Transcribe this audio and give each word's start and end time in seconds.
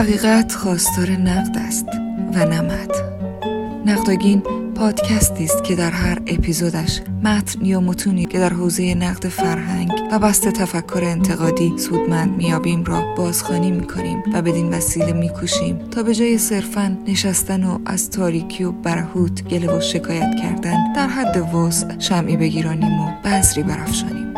حقیقت 0.00 0.54
خواستار 0.54 1.10
نقد 1.10 1.58
است 1.58 1.86
و 2.34 2.44
نمد 2.44 2.90
نقداگین 3.86 4.42
پادکستی 4.74 5.44
است 5.44 5.64
که 5.64 5.76
در 5.76 5.90
هر 5.90 6.18
اپیزودش 6.26 7.00
متن 7.24 7.64
یا 7.64 7.80
متونی 7.80 8.24
که 8.24 8.38
در 8.38 8.52
حوزه 8.52 8.94
نقد 8.94 9.28
فرهنگ 9.28 9.90
و 10.12 10.18
بست 10.18 10.48
تفکر 10.48 11.00
انتقادی 11.04 11.78
سودمند 11.78 12.36
میابیم 12.36 12.84
را 12.84 13.14
بازخوانی 13.16 13.70
می‌کنیم 13.70 14.22
و 14.34 14.42
بدین 14.42 14.74
وسیله 14.74 15.12
میکوشیم 15.12 15.78
تا 15.90 16.02
به 16.02 16.14
جای 16.14 16.38
صرفا 16.38 16.96
نشستن 17.06 17.64
و 17.64 17.78
از 17.86 18.10
تاریکی 18.10 18.64
و 18.64 18.72
برهوت 18.72 19.48
گله 19.48 19.76
و 19.76 19.80
شکایت 19.80 20.34
کردن 20.42 20.92
در 20.92 21.06
حد 21.06 21.54
وسع 21.54 21.98
شمعی 21.98 22.36
بگیرانیم 22.36 23.00
و 23.00 23.10
بذری 23.24 23.62
برافشانیم. 23.62 24.29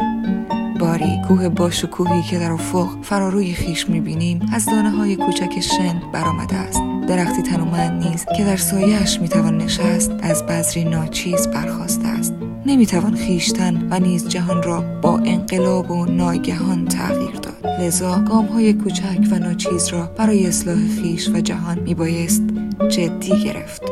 باری 0.83 1.21
کوه 1.29 1.49
باشکوهی 1.49 2.23
که 2.23 2.39
در 2.39 2.53
افق 2.53 2.89
فراروی 3.03 3.53
خیش 3.53 3.89
می‌بینیم 3.89 4.41
از 4.53 4.67
دانه 4.67 4.91
های 4.91 5.17
کوچک 5.17 5.61
شن 5.61 6.03
برآمده 6.13 6.57
است. 6.57 6.81
درختی 7.09 7.43
تنومند 7.43 8.07
نیز 8.07 8.25
که 8.37 8.45
در 8.45 8.57
سایهاش 8.57 9.21
می‌توان 9.21 9.59
نشست 9.59 10.13
از 10.23 10.47
بذری 10.47 10.85
ناچیز 10.85 11.49
برخواسته 11.49 12.09
است. 12.09 12.35
نمی‌توان 12.67 13.15
خیشتن 13.15 13.89
و 13.91 13.99
نیز 13.99 14.29
جهان 14.29 14.63
را 14.63 14.81
با 15.03 15.19
انقلاب 15.19 15.91
و 15.91 16.05
ناگهان 16.05 16.85
تغییر 16.85 17.35
داد. 17.35 17.67
لذا 17.81 18.21
گام 18.29 18.47
های 18.47 18.73
کوچک 18.73 19.21
و 19.31 19.39
ناچیز 19.39 19.89
را 19.89 20.07
برای 20.17 20.47
اصلاح 20.47 20.89
خیش 21.03 21.29
و 21.29 21.41
جهان 21.41 21.79
میبایست 21.79 22.43
جدی 22.89 23.45
گرفت. 23.45 23.92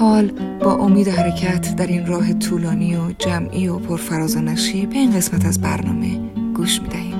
حال 0.00 0.32
با 0.60 0.74
امید 0.74 1.08
حرکت 1.08 1.76
در 1.76 1.86
این 1.86 2.06
راه 2.06 2.32
طولانی 2.32 2.96
و 2.96 3.00
جمعی 3.18 3.68
و 3.68 3.78
پرفراز 3.78 4.36
و 4.36 4.40
نشیب 4.40 4.90
به 4.90 4.96
این 4.96 5.12
قسمت 5.12 5.46
از 5.46 5.60
برنامه 5.60 6.20
گوش 6.54 6.80
می‌دهیم. 6.82 7.16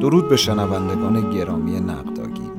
درود 0.00 0.28
به 0.28 0.36
شنوندگان 0.36 1.30
گرامی 1.30 1.80
نقداگی 1.80 2.50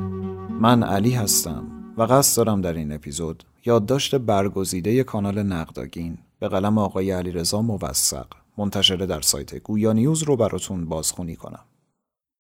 من 0.60 0.84
علی 0.84 1.12
هستم. 1.12 1.73
و 1.98 2.04
قصد 2.04 2.38
دارم 2.38 2.62
در 2.62 2.74
این 2.74 2.92
اپیزود 2.92 3.44
یادداشت 3.66 4.16
برگزیده 4.16 5.04
کانال 5.04 5.44
نقداگین 5.44 6.18
به 6.40 6.48
قلم 6.48 6.78
آقای 6.78 7.12
علیرضا 7.12 7.62
موثق 7.62 8.28
منتشره 8.58 9.06
در 9.06 9.22
سایت 9.22 9.56
گویا 9.56 9.94
نیوز 9.94 10.24
رو 10.24 10.36
براتون 10.36 10.86
بازخونی 10.86 11.36
کنم 11.36 11.66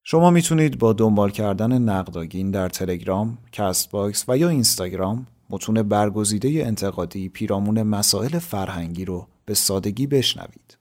شما 0.03 0.29
می‌تونید 0.29 0.79
با 0.79 0.93
دنبال 0.93 1.29
کردن 1.31 1.81
نقداگین 1.81 2.51
در 2.51 2.69
تلگرام، 2.69 3.37
کست 3.51 3.91
باکس 3.91 4.25
و 4.27 4.37
یا 4.37 4.49
اینستاگرام 4.49 5.27
متون 5.49 5.83
برگزیده 5.83 6.49
انتقادی 6.49 7.29
پیرامون 7.29 7.83
مسائل 7.83 8.39
فرهنگی 8.39 9.05
رو 9.05 9.27
به 9.45 9.53
سادگی 9.53 10.07
بشنوید. 10.07 10.77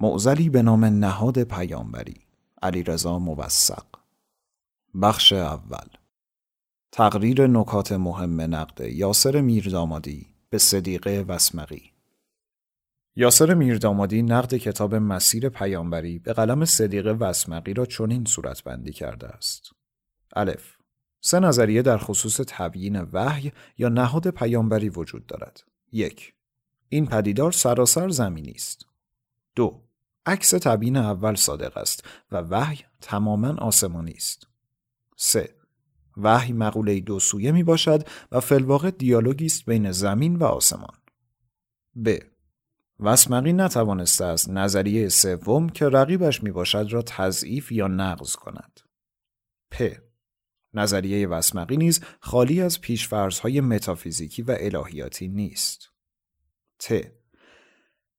معضلی 0.00 0.48
به 0.48 0.62
نام 0.62 0.84
نهاد 0.84 1.42
پیامبری 1.42 2.16
علیرضا 2.62 3.18
موثق 3.18 3.84
بخش 5.02 5.32
اول 5.32 5.86
تقریر 6.96 7.46
نکات 7.46 7.92
مهم 7.92 8.40
نقد 8.40 8.80
یاسر 8.80 9.40
میردامادی 9.40 10.26
به 10.50 10.58
صدیقه 10.58 11.24
وسمقی 11.28 11.92
یاسر 13.16 13.54
میردامادی 13.54 14.22
نقد 14.22 14.54
کتاب 14.54 14.94
مسیر 14.94 15.48
پیامبری 15.48 16.18
به 16.18 16.32
قلم 16.32 16.64
صدیقه 16.64 17.12
وسمقی 17.12 17.74
را 17.74 17.86
چنین 17.86 18.24
صورتبندی 18.24 18.92
کرده 18.92 19.28
است. 19.28 19.70
الف 20.36 20.76
سه 21.20 21.40
نظریه 21.40 21.82
در 21.82 21.98
خصوص 21.98 22.40
تبیین 22.46 23.00
وحی 23.00 23.52
یا 23.78 23.88
نهاد 23.88 24.30
پیامبری 24.30 24.88
وجود 24.88 25.26
دارد. 25.26 25.62
یک 25.92 26.34
این 26.88 27.06
پدیدار 27.06 27.52
سراسر 27.52 28.08
زمینی 28.08 28.52
است. 28.52 28.86
دو 29.54 29.82
عکس 30.26 30.50
تبیین 30.50 30.96
اول 30.96 31.34
صادق 31.34 31.76
است 31.76 32.04
و 32.32 32.36
وحی 32.36 32.84
تماما 33.00 33.54
آسمانی 33.54 34.12
است. 34.12 34.46
سه 35.16 35.55
وحی 36.16 36.52
مقوله 36.52 37.00
دو 37.00 37.20
سویه 37.20 37.52
می 37.52 37.62
باشد 37.62 38.08
و 38.32 38.40
فلواقع 38.40 38.90
دیالوگی 38.90 39.46
است 39.46 39.64
بین 39.64 39.92
زمین 39.92 40.36
و 40.36 40.44
آسمان. 40.44 40.94
ب. 42.04 42.18
وسمقی 43.00 43.52
نتوانسته 43.52 44.24
است 44.24 44.50
نظریه 44.50 45.08
سوم 45.08 45.68
که 45.68 45.88
رقیبش 45.88 46.42
می 46.42 46.50
باشد 46.50 46.86
را 46.90 47.02
تضعیف 47.02 47.72
یا 47.72 47.86
نقض 47.88 48.36
کند. 48.36 48.80
پ. 49.70 49.96
نظریه 50.74 51.28
وسمقی 51.28 51.76
نیز 51.76 52.00
خالی 52.20 52.62
از 52.62 52.80
پیشفرزهای 52.80 53.60
متافیزیکی 53.60 54.42
و 54.42 54.56
الهیاتی 54.60 55.28
نیست. 55.28 55.90
ت. 56.78 56.92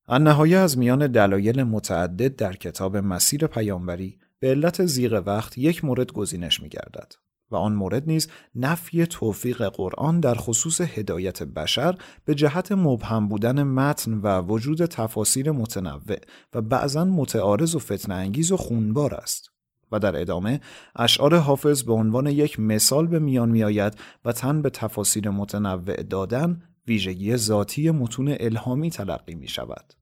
النهایه 0.08 0.56
از 0.58 0.78
میان 0.78 1.06
دلایل 1.06 1.62
متعدد 1.62 2.36
در 2.36 2.56
کتاب 2.56 2.96
مسیر 2.96 3.46
پیامبری 3.46 4.18
به 4.38 4.50
علت 4.50 4.86
زیغ 4.86 5.22
وقت 5.26 5.58
یک 5.58 5.84
مورد 5.84 6.12
گزینش 6.12 6.60
می 6.60 6.68
گردد 6.68 7.12
و 7.50 7.56
آن 7.56 7.72
مورد 7.72 8.06
نیز 8.06 8.28
نفی 8.54 9.06
توفیق 9.06 9.68
قرآن 9.68 10.20
در 10.20 10.34
خصوص 10.34 10.80
هدایت 10.80 11.42
بشر 11.42 11.94
به 12.24 12.34
جهت 12.34 12.72
مبهم 12.72 13.28
بودن 13.28 13.62
متن 13.62 14.14
و 14.14 14.40
وجود 14.40 14.86
تفاسیر 14.86 15.50
متنوع 15.50 16.18
و 16.54 16.62
بعضا 16.62 17.04
متعارض 17.04 17.74
و 17.74 17.78
فتن 17.78 18.12
انگیز 18.12 18.52
و 18.52 18.56
خونبار 18.56 19.14
است 19.14 19.50
و 19.92 19.98
در 19.98 20.20
ادامه 20.20 20.60
اشعار 20.96 21.36
حافظ 21.36 21.82
به 21.82 21.92
عنوان 21.92 22.26
یک 22.26 22.60
مثال 22.60 23.06
به 23.06 23.18
میان 23.18 23.48
می 23.48 23.64
آید 23.64 23.94
و 24.24 24.32
تن 24.32 24.62
به 24.62 24.70
تفاسیر 24.70 25.30
متنوع 25.30 26.02
دادن 26.02 26.62
ویژگی 26.88 27.36
ذاتی 27.36 27.90
متون 27.90 28.36
الهامی 28.40 28.90
تلقی 28.90 29.34
می 29.34 29.48
شود. 29.48 29.94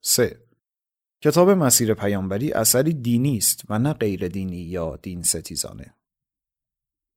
3. 0.00 0.36
کتاب 1.20 1.50
مسیر 1.50 1.94
پیامبری 1.94 2.52
اثری 2.52 2.92
دینی 2.92 3.36
است 3.36 3.62
و 3.68 3.78
نه 3.78 3.92
غیر 3.92 4.28
دینی 4.28 4.62
یا 4.62 4.96
دین 4.96 5.22
ستیزانه. 5.22 5.94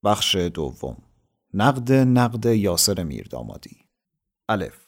بخش 0.06 0.36
دوم. 0.36 0.98
نقد 1.54 1.92
نقد 1.92 2.46
یاسر 2.46 3.04
میردامادی. 3.04 3.78
الف. 4.50 4.86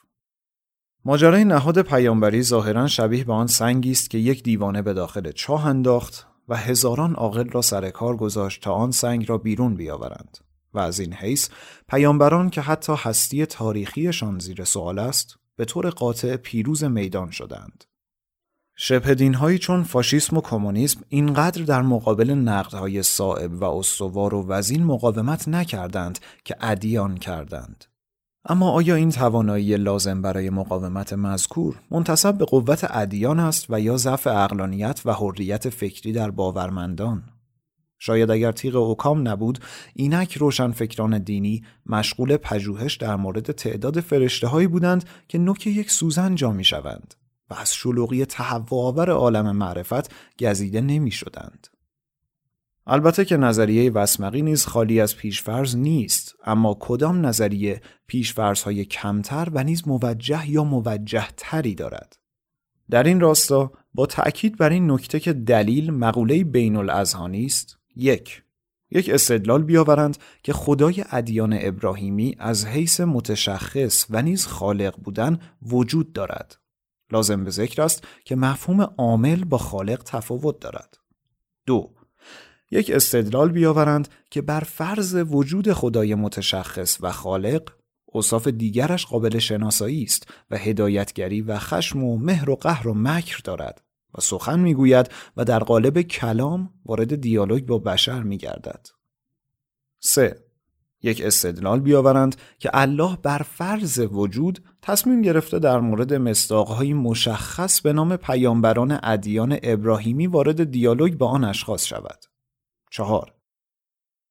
ماجرای 1.06 1.46
نهاد 1.46 1.82
پیامبری 1.82 2.44
ظاهرا 2.44 2.88
شبیه 2.88 3.24
به 3.24 3.34
آن 3.34 3.48
سنگی 3.48 3.92
است 3.92 4.10
که 4.10 4.18
یک 4.18 4.44
دیوانه 4.44 4.82
به 4.82 4.94
داخل 4.94 5.32
چاه 5.32 5.66
انداخت 5.66 6.28
و 6.48 6.58
هزاران 6.58 7.16
عاقل 7.16 7.50
را 7.50 7.62
سر 7.62 7.90
کار 7.90 8.18
گذاشت 8.18 8.64
تا 8.64 8.74
آن 8.74 8.92
سنگ 8.92 9.30
را 9.30 9.38
بیرون 9.38 9.76
بیاورند 9.76 10.38
و 10.74 10.80
از 10.80 11.00
این 11.00 11.14
حیث 11.14 11.50
پیامبران 11.90 12.50
که 12.50 12.62
حتی 12.62 12.94
هستی 12.98 13.46
تاریخیشان 13.46 14.40
زیر 14.40 14.64
سوال 14.64 15.00
است 15.00 15.36
به 15.56 15.66
طور 15.66 15.90
قاطع 15.90 16.36
پیروز 16.36 16.84
میدان 16.84 17.32
شدند. 17.32 17.84
شبه 18.80 19.16
دینهایی 19.16 19.58
چون 19.58 19.84
فاشیسم 19.84 20.38
و 20.38 20.42
کمونیسم 20.42 21.02
اینقدر 21.10 21.64
در 21.64 21.82
مقابل 21.82 22.32
نقدهای 22.32 23.04
صائب 23.04 23.62
و 23.62 23.64
استوار 23.64 24.34
و 24.34 24.48
وزین 24.48 24.84
مقاومت 24.84 25.48
نکردند 25.48 26.20
که 26.46 26.56
ادیان 26.62 27.18
کردند. 27.18 27.86
اما 28.46 28.72
آیا 28.72 28.96
این 28.96 29.10
توانایی 29.10 29.78
لازم 29.78 30.22
برای 30.22 30.50
مقاومت 30.50 31.14
مذکور 31.14 31.80
منتصب 31.92 32.38
به 32.38 32.46
قوت 32.46 32.88
ادیان 32.90 33.40
است 33.40 33.66
و 33.70 33.80
یا 33.80 33.98
ضعف 33.98 34.28
اقلانیت 34.28 35.02
و 35.06 35.14
حریت 35.14 35.70
فکری 35.70 36.14
در 36.14 36.32
باورمندان؟ 36.32 37.24
شاید 38.00 38.32
اگر 38.32 38.52
تیغ 38.52 38.76
اوکام 38.76 39.28
نبود 39.28 39.60
اینک 39.94 40.38
روشن 40.38 40.72
فکران 40.72 41.18
دینی 41.18 41.64
مشغول 41.86 42.38
پژوهش 42.38 42.96
در 42.96 43.16
مورد 43.16 43.52
تعداد 43.52 44.00
فرشته 44.00 44.48
هایی 44.48 44.68
بودند 44.68 45.06
که 45.28 45.38
نوک 45.38 45.68
یک 45.68 45.92
سوزن 45.92 46.36
جا 46.36 46.52
می 46.52 46.64
شوند. 46.64 47.14
و 47.50 47.53
از 47.53 47.75
شلوغی 47.75 48.25
تهوع 48.25 49.09
عالم 49.09 49.56
معرفت 49.56 50.12
گزیده 50.40 50.81
نمی 50.81 51.12
شدند. 51.12 51.68
البته 52.89 53.25
که 53.25 53.38
نظریه 53.38 53.92
وسمقی 53.92 54.42
نیز 54.42 54.66
خالی 54.66 55.01
از 55.01 55.16
پیشفرز 55.16 55.75
نیست 55.75 56.36
اما 56.45 56.77
کدام 56.80 57.25
نظریه 57.25 57.81
پیشفرز 58.07 58.62
های 58.62 58.86
کمتر 58.86 59.48
و 59.54 59.63
نیز 59.63 59.88
موجه 59.88 60.50
یا 60.50 60.63
موجه 60.63 61.27
تری 61.38 61.75
دارد 61.75 62.18
در 62.89 63.04
این 63.04 63.19
راستا 63.19 63.72
با 63.94 64.06
تأکید 64.06 64.57
بر 64.57 64.69
این 64.69 64.92
نکته 64.92 65.19
که 65.19 65.33
دلیل 65.33 65.92
مقوله 65.92 66.44
بین 66.44 66.75
الاذهانی 66.75 67.45
است 67.45 67.77
یک 67.95 68.44
یک 68.92 69.10
استدلال 69.10 69.63
بیاورند 69.63 70.18
که 70.44 70.54
خدای 70.54 71.06
ادیان 71.12 71.57
ابراهیمی 71.62 72.36
از 72.39 72.66
حیث 72.66 73.00
متشخص 73.01 74.06
و 74.10 74.22
نیز 74.22 74.48
خالق 74.48 74.95
بودن 75.04 75.39
وجود 75.62 76.13
دارد 76.13 76.57
لازم 77.12 77.44
به 77.44 77.50
ذکر 77.50 77.81
است 77.81 78.04
که 78.25 78.36
مفهوم 78.36 78.81
عامل 78.81 79.44
با 79.44 79.57
خالق 79.57 80.04
تفاوت 80.06 80.59
دارد. 80.59 80.98
دو 81.65 81.94
یک 82.71 82.92
استدلال 82.92 83.51
بیاورند 83.51 84.07
که 84.31 84.42
بر 84.42 84.59
فرض 84.59 85.15
وجود 85.30 85.74
خدای 85.74 86.15
متشخص 86.15 86.98
و 87.01 87.12
خالق 87.12 87.69
اوصاف 88.06 88.48
دیگرش 88.48 89.06
قابل 89.06 89.39
شناسایی 89.39 90.04
است 90.04 90.27
و 90.51 90.57
هدایتگری 90.57 91.42
و 91.42 91.59
خشم 91.59 92.04
و 92.04 92.18
مهر 92.18 92.50
و 92.50 92.56
قهر 92.56 92.88
و 92.88 92.94
مکر 92.94 93.39
دارد 93.44 93.83
و 94.18 94.21
سخن 94.21 94.60
می‌گوید 94.60 95.10
و 95.38 95.45
در 95.45 95.60
قالب 95.60 96.01
کلام 96.01 96.74
وارد 96.86 97.21
دیالوگ 97.21 97.65
با 97.65 97.77
بشر 97.77 98.24
میگردد. 98.24 98.88
3. 100.00 100.47
یک 101.04 101.22
استدلال 101.26 101.80
بیاورند 101.80 102.36
که 102.60 102.70
الله 102.74 103.18
بر 103.24 103.38
فرض 103.38 104.00
وجود 104.12 104.60
تصمیم 104.82 105.22
گرفته 105.22 105.60
در 105.60 105.80
مورد 105.80 106.14
مصداقهایی 106.14 106.94
مشخص 106.94 107.82
به 107.82 107.94
نام 107.94 108.16
پیامبران 108.16 109.00
ادیان 109.04 109.58
ابراهیمی 109.64 110.28
وارد 110.28 110.72
دیالوگ 110.72 111.14
با 111.14 111.28
آن 111.28 111.44
اشخاص 111.44 111.86
شود. 111.86 112.26
چهار 112.92 113.34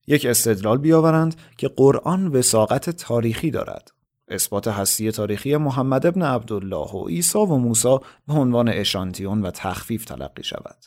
یک 0.07 0.27
استدلال 0.27 0.79
بیاورند 0.79 1.37
که 1.57 1.69
قرآن 1.69 2.27
وساقت 2.27 2.91
تاریخی 2.91 3.51
دارد. 3.51 3.91
اثبات 4.29 4.69
هستی 4.69 5.13
تاریخی 5.13 5.57
محمد 5.57 6.07
ابن 6.07 6.23
عبدالله 6.23 6.91
و 6.91 7.09
عیسی 7.09 7.39
و 7.39 7.57
موسی 7.57 7.99
به 8.27 8.35
عنوان 8.35 8.69
اشانتیون 8.69 9.43
و 9.43 9.51
تخفیف 9.51 10.05
تلقی 10.05 10.43
شود. 10.43 10.85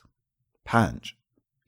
5. 0.65 1.18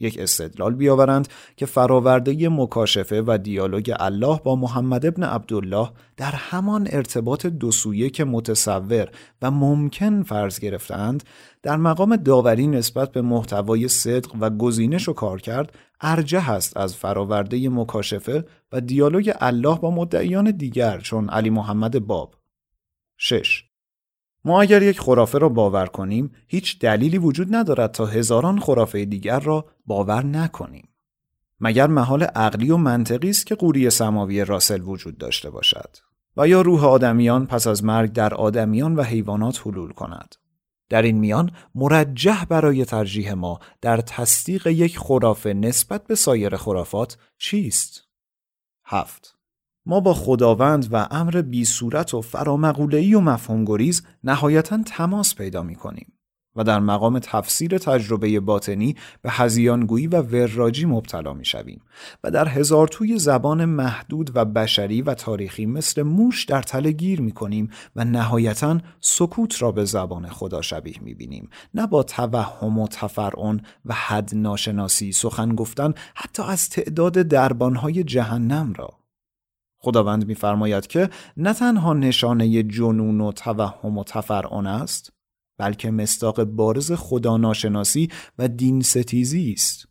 یک 0.02 0.20
استدلال 0.20 0.76
بیاورند 0.76 1.28
که 1.56 1.66
فراورده 1.66 2.50
مکاشفه 2.50 3.24
و 3.28 3.38
دیالوگ 3.44 3.94
الله 4.00 4.40
با 4.44 4.56
محمد 4.56 5.06
ابن 5.06 5.24
عبدالله 5.24 5.90
در 6.18 6.32
همان 6.32 6.88
ارتباط 6.92 7.46
دو 7.46 7.72
سویه 7.72 8.10
که 8.10 8.24
متصور 8.24 9.08
و 9.42 9.52
ممکن 9.52 10.24
فرض 10.24 10.60
گرفتند 10.60 11.24
در 11.64 11.78
مقام 11.78 12.16
داوری 12.16 12.68
نسبت 12.68 13.12
به 13.12 13.22
محتوای 13.22 13.88
صدق 13.88 14.32
و 14.40 14.50
گزینش 14.50 15.10
و 15.10 15.14
کار 15.14 15.42
کرد 15.42 15.76
ارجه 16.02 16.50
است 16.50 16.78
از 16.78 16.96
فراورده 16.96 17.70
مکاشفه 17.70 18.46
و 18.72 18.82
دیالوگ 18.82 19.32
الله 19.40 19.80
با 19.80 19.92
مدعیان 19.92 20.52
دیگر 20.52 21.00
چون 21.00 21.30
علی 21.30 21.50
محمد 21.50 22.08
باب 22.08 22.36
6. 23.18 23.71
ما 24.46 24.62
اگر 24.62 24.82
یک 24.82 25.00
خرافه 25.00 25.38
را 25.38 25.50
باور 25.50 25.86
کنیم 25.86 26.32
هیچ 26.48 26.80
دلیلی 26.80 27.18
وجود 27.18 27.56
ندارد 27.56 27.92
تا 27.92 28.06
هزاران 28.06 28.60
خرافه 28.60 29.06
دیگر 29.06 29.40
را 29.40 29.66
باور 29.86 30.26
نکنیم. 30.26 30.88
مگر 31.60 31.88
محال 31.88 32.24
عقلی 32.24 32.72
و 32.72 32.78
منطقی 32.78 33.30
است 33.30 33.46
که 33.46 33.56
قوری 33.56 33.90
سماوی 33.90 34.46
راسل 34.46 34.82
وجود 34.82 35.18
داشته 35.18 35.50
باشد؟ 35.50 35.98
و 36.38 36.48
یا 36.48 36.62
روح 36.62 36.86
آدمیان 36.86 37.46
پس 37.46 37.68
از 37.68 37.84
مرگ 37.84 38.14
در 38.14 38.34
آدمیان 38.34 38.96
و 38.96 39.04
حیوانات 39.04 39.68
حلول 39.68 39.92
کند؟ 39.92 40.36
در 40.90 41.02
این 41.02 41.18
میان 41.18 41.52
مرجح 41.76 42.46
برای 42.46 42.86
ترجیح 42.86 43.34
ما 43.34 43.60
در 43.82 44.02
تصدیق 44.02 44.68
یک 44.68 45.00
خرافه 45.00 45.54
نسبت 45.54 46.08
به 46.08 46.16
سایر 46.16 46.56
خرافات 46.56 47.18
چیست؟ 47.38 48.08
هفت. 48.86 49.41
ما 49.86 50.00
با 50.00 50.14
خداوند 50.14 50.88
و 50.92 51.08
امر 51.12 51.42
بی 51.42 51.66
صورت 51.66 52.14
و 52.14 52.22
فرامقوله‌ای 52.22 53.14
و 53.14 53.20
مفهوم 53.20 53.66
گریز 53.66 54.04
نهایتا 54.24 54.84
تماس 54.86 55.36
پیدا 55.36 55.64
می 55.64 55.76
کنیم 55.76 56.14
و 56.56 56.64
در 56.64 56.80
مقام 56.80 57.20
تفسیر 57.20 57.78
تجربه 57.78 58.40
باطنی 58.40 58.96
به 59.22 59.32
هزیانگویی 59.32 60.08
و 60.08 60.22
وراجی 60.22 60.86
مبتلا 60.86 61.34
می 61.34 61.46
شویم 61.46 61.82
و 62.24 62.32
در 62.32 62.48
هزار 62.48 62.88
توی 62.88 63.20
زبان 63.20 63.66
محدود 63.66 64.32
و 64.36 64.46
بشری 64.46 65.02
و 65.02 65.14
تاریخی 65.14 65.66
مثل 65.66 66.02
موش 66.02 66.46
در 66.46 66.62
تله 66.62 66.92
گیر 66.92 67.22
می 67.22 67.32
کنیم 67.32 67.70
و 67.96 68.06
نهایتا 68.06 68.78
سکوت 69.00 69.62
را 69.62 69.72
به 69.72 69.86
زبان 69.86 70.28
خدا 70.28 70.62
شبیه 70.62 70.96
می 71.02 71.14
بینیم 71.14 71.50
نه 71.74 71.88
با 71.88 72.04
توهم 72.04 72.80
و 72.80 72.88
تفرعن 72.88 73.62
و 73.86 73.94
حد 73.94 74.36
ناشناسی 74.36 75.12
سخن 75.12 75.56
گفتن 75.56 75.94
حتی 76.16 76.44
از 76.44 76.70
تعداد 76.70 77.14
دربانهای 77.14 78.04
جهنم 78.04 78.74
را. 78.78 79.01
خداوند 79.84 80.28
میفرماید 80.28 80.88
که 80.88 81.10
نه 81.38 81.54
تنها 81.54 81.94
نشانه 81.94 82.64
جنون 82.64 83.22
و 83.22 83.32
توهم 83.32 83.98
و 83.98 84.04
تفرعن 84.04 84.68
است 84.68 85.14
بلکه 85.58 85.92
مستاق 85.92 86.44
بارز 86.44 86.92
خدا 86.92 87.38
ناشناسی 87.38 88.10
و 88.38 88.48
دین 88.48 88.82
ستیزی 88.82 89.52
است 89.52 89.88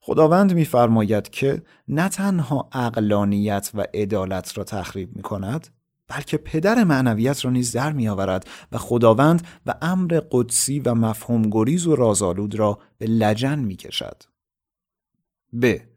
خداوند 0.00 0.54
میفرماید 0.54 1.28
که 1.30 1.62
نه 1.88 2.08
تنها 2.08 2.68
اقلانیت 2.72 3.70
و 3.74 3.84
عدالت 3.94 4.58
را 4.58 4.64
تخریب 4.64 5.16
می 5.16 5.22
کند 5.22 5.68
بلکه 6.08 6.36
پدر 6.36 6.84
معنویت 6.84 7.44
را 7.44 7.50
نیز 7.50 7.72
در 7.72 7.92
می 7.92 8.08
آورد 8.08 8.48
و 8.72 8.78
خداوند 8.78 9.46
و 9.66 9.74
امر 9.82 10.20
قدسی 10.30 10.80
و 10.80 10.94
مفهوم 10.94 11.42
گریز 11.50 11.86
و 11.86 11.96
رازآلود 11.96 12.54
را 12.54 12.78
به 12.98 13.06
لجن 13.06 13.58
می 13.58 13.76
کشد. 13.76 14.22
ب. 15.62 15.91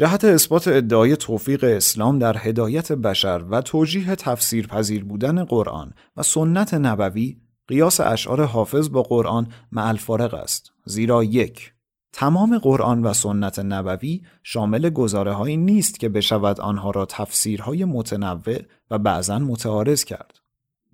جهت 0.00 0.24
اثبات 0.24 0.68
ادعای 0.68 1.16
توفیق 1.16 1.64
اسلام 1.64 2.18
در 2.18 2.36
هدایت 2.38 2.92
بشر 2.92 3.44
و 3.50 3.60
توجیه 3.60 4.14
تفسیر 4.14 4.66
پذیر 4.66 5.04
بودن 5.04 5.44
قرآن 5.44 5.92
و 6.16 6.22
سنت 6.22 6.74
نبوی 6.74 7.36
قیاس 7.66 8.00
اشعار 8.00 8.44
حافظ 8.44 8.90
با 8.90 9.02
قرآن 9.02 9.48
معلفارق 9.72 10.34
است. 10.34 10.72
زیرا 10.84 11.24
یک 11.24 11.72
تمام 12.12 12.58
قرآن 12.58 13.02
و 13.02 13.12
سنت 13.12 13.58
نبوی 13.58 14.22
شامل 14.42 14.90
گزاره 14.90 15.32
هایی 15.32 15.56
نیست 15.56 16.00
که 16.00 16.08
بشود 16.08 16.60
آنها 16.60 16.90
را 16.90 17.06
تفسیرهای 17.06 17.84
متنوع 17.84 18.58
و 18.90 18.98
بعضا 18.98 19.38
متعارض 19.38 20.04
کرد. 20.04 20.38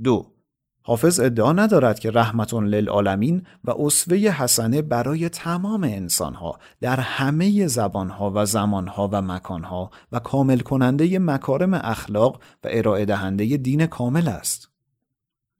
دو 0.03 0.36
حافظ 0.89 1.21
ادعا 1.21 1.53
ندارد 1.53 1.99
که 1.99 2.11
رحمت 2.11 2.55
للعالمین 2.55 3.43
و 3.65 3.71
اسوه 3.71 4.19
حسنه 4.19 4.83
برای 4.83 5.29
تمام 5.29 5.85
انسانها 5.85 6.59
در 6.81 7.01
همه 7.01 7.67
زبانها 7.67 8.33
و 8.35 8.47
زمانها 8.47 9.09
و 9.13 9.23
مکانها 9.23 9.91
و 10.13 10.19
کامل 10.19 10.59
کننده 10.59 11.19
مکارم 11.19 11.75
اخلاق 11.75 12.43
و 12.65 12.69
ارائه 12.71 13.05
دهنده 13.05 13.57
دین 13.57 13.87
کامل 13.87 14.29
است. 14.29 14.69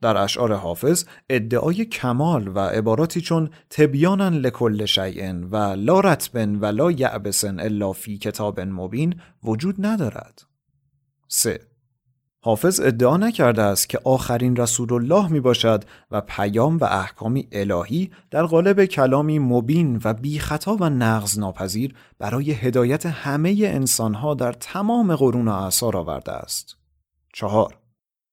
در 0.03 0.17
اشعار 0.17 0.55
حافظ 0.55 1.05
ادعای 1.31 1.85
کمال 1.85 2.49
و 2.49 2.59
عباراتی 2.59 3.21
چون 3.21 3.51
تبیانا 3.71 4.29
لکل 4.29 4.85
شیء 4.85 5.33
و 5.33 5.57
لا 5.57 6.01
رتبن 6.01 6.55
و 6.55 6.65
لا 6.65 6.91
یعبسن 6.91 7.61
الا 7.61 7.93
فی 7.93 8.19
کتاب 8.19 8.61
مبین 8.61 9.15
وجود 9.45 9.87
ندارد. 9.87 10.43
3. 11.29 11.61
حافظ 12.47 12.81
ادعا 12.81 13.17
نکرده 13.17 13.63
است 13.63 13.89
که 13.89 14.01
آخرین 14.05 14.57
رسول 14.57 14.93
الله 14.93 15.29
می 15.33 15.41
باشد 15.41 15.85
و 16.11 16.21
پیام 16.21 16.79
و 16.79 16.85
احکامی 16.85 17.49
الهی 17.53 18.11
در 18.31 18.43
قالب 18.43 18.85
کلامی 18.85 19.39
مبین 19.39 20.01
و 20.05 20.15
بی 20.15 20.39
خطا 20.39 20.77
و 20.81 20.89
نقض 20.89 21.39
ناپذیر 21.39 21.95
برای 22.19 22.51
هدایت 22.53 23.07
همه 23.07 23.57
انسانها 23.63 24.35
در 24.35 24.53
تمام 24.53 25.17
قرون 25.17 25.49
و 25.49 25.53
اعصار 25.53 25.97
آورده 25.97 26.33
است. 26.33 26.77
چهار 27.35 27.79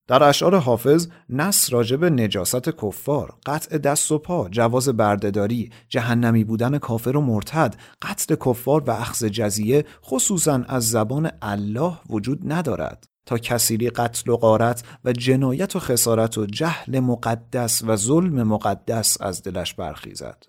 در 0.07 0.24
اشعار 0.24 0.56
حافظ 0.56 1.07
نص 1.30 1.74
راجب 1.74 2.06
نجاست 2.06 2.69
کفار، 2.69 3.33
قطع 3.45 3.77
دست 3.77 4.12
و 4.12 4.18
پا، 4.18 4.50
جواز 4.50 4.89
بردهداری، 4.89 5.69
جهنمی 5.89 6.44
بودن 6.44 6.77
کافر 6.77 7.18
و 7.18 7.21
مرتد، 7.21 7.75
قتل 8.01 8.36
کفار 8.36 8.84
و 8.84 8.91
اخذ 8.91 9.25
جزیه 9.25 9.86
خصوصا 10.03 10.63
از 10.67 10.89
زبان 10.89 11.32
الله 11.41 11.93
وجود 12.10 12.53
ندارد. 12.53 13.12
تا 13.25 13.38
کسیری 13.38 13.89
قتل 13.89 14.32
و 14.32 14.38
غارت 14.38 14.84
و 15.06 15.12
جنایت 15.12 15.75
و 15.75 15.80
خسارت 15.80 16.38
و 16.38 16.46
جهل 16.46 17.00
مقدس 17.00 17.84
و 17.84 17.96
ظلم 17.96 18.44
مقدس 18.44 19.22
از 19.22 19.44
دلش 19.44 19.74
برخیزد. 19.74 20.44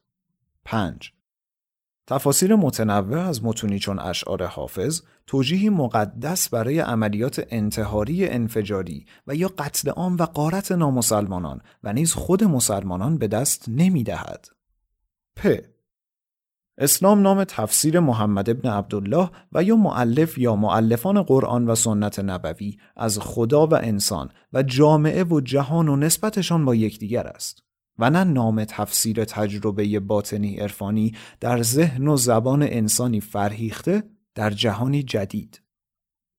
5. 0.64 1.12
تفاسیر 2.07 2.54
متنوع 2.54 3.21
از 3.21 3.45
متونی 3.45 3.78
چون 3.78 3.99
اشعار 3.99 4.47
حافظ 4.47 5.02
توجیهی 5.26 5.69
مقدس 5.69 6.49
برای 6.49 6.78
عملیات 6.78 7.47
انتحاری 7.50 8.28
انفجاری 8.28 9.07
و 9.26 9.35
یا 9.35 9.49
قتل 9.59 9.90
عام 9.90 10.16
و 10.16 10.23
قارت 10.23 10.73
نامسلمانان 10.73 11.61
و 11.83 11.93
نیز 11.93 12.12
خود 12.12 12.45
مسلمانان 12.45 13.19
به 13.19 13.28
دست 13.28 13.64
نمی 13.69 14.04
دهد. 14.04 14.49
پ. 15.37 15.74
اسلام 16.78 17.23
نام 17.23 17.45
تفسیر 17.45 18.00
محمد 18.00 18.50
ابن 18.50 18.69
عبدالله 18.69 19.31
و 19.52 19.62
یا 19.62 19.76
معلف 19.76 20.38
یا 20.38 20.57
معلفان 20.57 21.23
قرآن 21.23 21.71
و 21.71 21.75
سنت 21.75 22.19
نبوی 22.19 22.76
از 22.97 23.19
خدا 23.19 23.66
و 23.66 23.75
انسان 23.75 24.31
و 24.52 24.62
جامعه 24.62 25.25
و 25.25 25.40
جهان 25.40 25.88
و 25.88 25.97
نسبتشان 25.97 26.64
با 26.64 26.75
یکدیگر 26.75 27.26
است 27.26 27.62
و 27.99 28.11
نه 28.11 28.25
نام 28.25 28.64
تفسیر 28.64 29.25
تجربه 29.25 30.00
باطنی 30.00 30.57
عرفانی 30.57 31.14
در 31.40 31.62
ذهن 31.62 32.09
و 32.09 32.16
زبان 32.16 32.62
انسانی 32.62 33.21
فرهیخته 33.21 34.02
در 34.35 34.50
جهانی 34.50 35.02
جدید. 35.02 35.63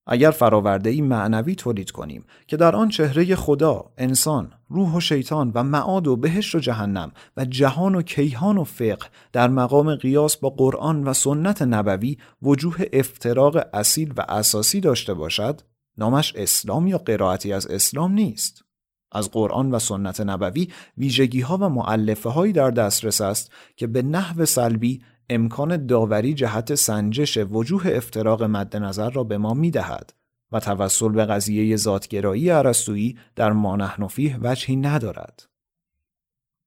اگر 0.08 0.32
فراورده 0.32 0.90
ای 0.90 1.02
معنوی 1.02 1.56
تولید 1.56 1.92
کنیم 1.92 2.26
که 2.48 2.58
در 2.58 2.76
آن 2.76 2.90
چهره 2.90 3.36
خدا، 3.36 3.92
انسان، 3.98 4.54
روح 4.70 4.96
و 4.96 5.00
شیطان 5.00 5.52
و 5.56 5.64
معاد 5.64 6.08
و 6.08 6.16
بهشت 6.16 6.56
و 6.56 6.60
جهنم 6.60 7.12
و 7.38 7.46
جهان 7.46 7.96
و 7.96 8.02
کیهان 8.02 8.58
و 8.58 8.64
فقه 8.64 9.08
در 9.34 9.48
مقام 9.48 9.96
قیاس 9.96 10.38
با 10.38 10.50
قرآن 10.50 11.04
و 11.04 11.14
سنت 11.14 11.62
نبوی 11.62 12.18
وجوه 12.42 12.86
افتراق 12.94 13.58
اصیل 13.74 14.14
و 14.18 14.26
اساسی 14.30 14.80
داشته 14.80 15.14
باشد، 15.14 15.62
نامش 15.98 16.34
اسلام 16.36 16.88
یا 16.88 16.98
قرائتی 16.98 17.54
از 17.54 17.68
اسلام 17.68 18.12
نیست. 18.12 18.66
از 19.12 19.32
قرآن 19.32 19.72
و 19.72 19.80
سنت 19.80 20.22
نبوی 20.22 20.68
ویژگی 20.98 21.42
ها 21.42 21.58
و 21.58 21.70
معلفه 21.70 22.30
هایی 22.30 22.54
در 22.54 22.72
دسترس 22.72 23.22
است 23.22 23.52
که 23.76 23.88
به 23.88 24.02
نحو 24.02 24.46
سلبی 24.46 25.02
امکان 25.30 25.86
داوری 25.86 26.34
جهت 26.34 26.76
سنجش 26.76 27.38
وجوه 27.38 27.84
افتراق 27.88 28.44
مد 28.44 28.78
نظر 28.78 29.10
را 29.10 29.24
به 29.24 29.38
ما 29.38 29.54
می 29.54 29.72
دهد 29.72 30.14
و 30.52 30.60
توسل 30.60 31.10
به 31.10 31.26
قضیه 31.26 31.76
ذاتگرایی 31.76 32.50
عرستویی 32.50 33.18
در 33.36 33.52
مانحنفیه 33.52 34.38
وجهی 34.42 34.76
ندارد. 34.76 35.50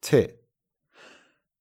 ت 0.03 0.15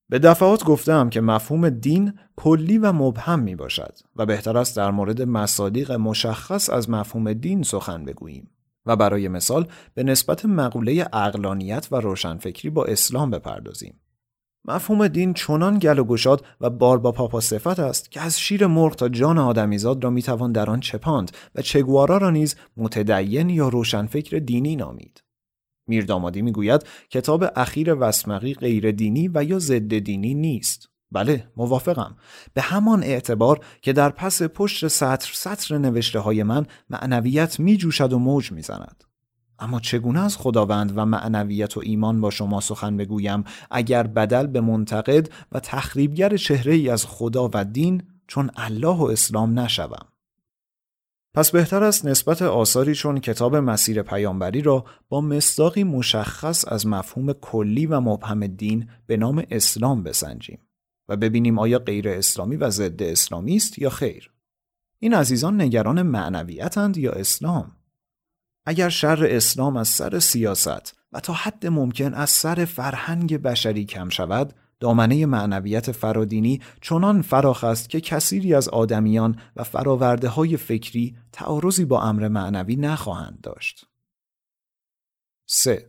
به 0.09 0.19
دفعات 0.19 0.63
گفتم 0.63 1.09
که 1.09 1.21
مفهوم 1.21 1.69
دین 1.69 2.19
کلی 2.35 2.77
و 2.77 2.91
مبهم 2.91 3.39
می 3.39 3.55
باشد 3.55 3.97
و 4.15 4.25
بهتر 4.25 4.57
است 4.57 4.77
در 4.77 4.91
مورد 4.91 5.21
مصادیق 5.21 5.91
مشخص 5.91 6.69
از 6.69 6.89
مفهوم 6.89 7.33
دین 7.33 7.63
سخن 7.63 8.05
بگوییم 8.05 8.49
و 8.85 8.95
برای 8.95 9.27
مثال 9.27 9.67
به 9.93 10.03
نسبت 10.03 10.45
مقوله 10.45 11.07
اقلانیت 11.13 11.87
و 11.91 11.95
روشنفکری 11.95 12.69
با 12.69 12.85
اسلام 12.85 13.29
بپردازیم. 13.29 13.99
مفهوم 14.65 15.07
دین 15.07 15.33
چنان 15.33 15.79
گل 15.79 15.99
و 15.99 16.03
گشاد 16.03 16.45
و 16.61 16.69
بار 16.69 16.99
با 16.99 17.11
پاپا 17.11 17.39
صفت 17.39 17.79
است 17.79 18.11
که 18.11 18.21
از 18.21 18.39
شیر 18.39 18.67
مرغ 18.67 18.95
تا 18.95 19.09
جان 19.09 19.37
آدمیزاد 19.37 20.03
را 20.03 20.09
می‌توان 20.09 20.51
در 20.51 20.69
آن 20.69 20.79
چپاند 20.79 21.31
و 21.55 21.61
چگوارا 21.61 22.17
را 22.17 22.29
نیز 22.29 22.55
متدین 22.77 23.49
یا 23.49 23.69
روشنفکر 23.69 24.37
دینی 24.37 24.75
نامید. 24.75 25.23
میردامادی 25.87 26.41
می‌گوید 26.41 26.85
کتاب 27.09 27.45
اخیر 27.55 27.95
وسمقی 27.99 28.53
غیر 28.53 28.91
دینی 28.91 29.29
و 29.33 29.43
یا 29.43 29.59
ضد 29.59 29.99
دینی 29.99 30.33
نیست. 30.33 30.89
بله 31.11 31.47
موافقم 31.57 32.15
به 32.53 32.61
همان 32.61 33.03
اعتبار 33.03 33.65
که 33.81 33.93
در 33.93 34.09
پس 34.09 34.41
پشت 34.41 34.87
سطر 34.87 35.31
سطر 35.33 35.77
نوشته 35.77 36.19
های 36.19 36.43
من 36.43 36.65
معنویت 36.89 37.59
می 37.59 37.77
جوشد 37.77 38.13
و 38.13 38.19
موج 38.19 38.51
می 38.51 38.61
زند. 38.61 39.03
اما 39.59 39.79
چگونه 39.79 40.19
از 40.19 40.37
خداوند 40.37 40.97
و 40.97 41.05
معنویت 41.05 41.77
و 41.77 41.81
ایمان 41.83 42.21
با 42.21 42.29
شما 42.29 42.61
سخن 42.61 42.97
بگویم؟ 42.97 43.43
اگر 43.71 44.07
بدل 44.07 44.47
به 44.47 44.61
منتقد 44.61 45.29
و 45.51 45.59
تخریبگر 45.59 46.37
چهره 46.37 46.73
ای 46.73 46.89
از 46.89 47.05
خدا 47.05 47.49
و 47.53 47.65
دین 47.65 48.03
چون 48.27 48.51
الله 48.55 48.97
و 48.97 49.03
اسلام 49.03 49.59
نشوم. 49.59 50.07
پس 51.33 51.51
بهتر 51.51 51.83
است 51.83 52.05
نسبت 52.05 52.41
آثاری 52.41 52.95
چون 52.95 53.19
کتاب 53.19 53.55
مسیر 53.55 54.01
پیامبری 54.01 54.61
را 54.61 54.85
با 55.09 55.21
مصداقی 55.21 55.83
مشخص 55.83 56.65
از 56.67 56.87
مفهوم 56.87 57.33
کلی 57.33 57.85
و 57.85 57.99
مبهم 57.99 58.47
دین 58.47 58.89
به 59.05 59.17
نام 59.17 59.43
اسلام 59.51 60.03
بسنجیم 60.03 60.59
و 61.09 61.17
ببینیم 61.17 61.59
آیا 61.59 61.79
غیر 61.79 62.09
اسلامی 62.09 62.55
و 62.55 62.69
ضد 62.69 63.03
اسلامی 63.03 63.55
است 63.55 63.79
یا 63.79 63.89
خیر. 63.89 64.31
این 64.99 65.13
عزیزان 65.13 65.61
نگران 65.61 66.01
معنویتند 66.01 66.97
یا 66.97 67.11
اسلام؟ 67.11 67.76
اگر 68.69 68.89
شر 68.89 69.25
اسلام 69.25 69.77
از 69.77 69.87
سر 69.87 70.19
سیاست 70.19 70.95
و 71.13 71.19
تا 71.19 71.33
حد 71.33 71.67
ممکن 71.67 72.13
از 72.13 72.29
سر 72.29 72.65
فرهنگ 72.65 73.37
بشری 73.37 73.85
کم 73.85 74.09
شود 74.09 74.53
دامنه 74.79 75.25
معنویت 75.25 75.91
فرادینی 75.91 76.61
چنان 76.81 77.21
فراخ 77.21 77.63
است 77.63 77.89
که 77.89 78.01
کثیری 78.01 78.53
از 78.53 78.69
آدمیان 78.69 79.39
و 79.55 79.63
فراورده 79.63 80.27
های 80.27 80.57
فکری 80.57 81.15
تعارضی 81.31 81.85
با 81.85 82.01
امر 82.01 82.27
معنوی 82.27 82.75
نخواهند 82.75 83.41
داشت. 83.41 83.87
3. 85.45 85.85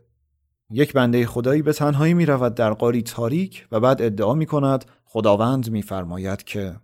یک 0.70 0.92
بنده 0.92 1.26
خدایی 1.26 1.62
به 1.62 1.72
تنهایی 1.72 2.14
می 2.14 2.26
رود 2.26 2.54
در 2.54 2.72
قاری 2.72 3.02
تاریک 3.02 3.66
و 3.72 3.80
بعد 3.80 4.02
ادعا 4.02 4.34
می 4.34 4.46
کند 4.46 4.84
خداوند 5.04 5.70
میفرماید 5.70 6.44
که 6.44 6.76